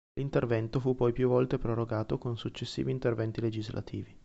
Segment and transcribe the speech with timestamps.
[0.17, 4.17] L'intervento fu poi più volte prorogato con successivi interventi legislativi.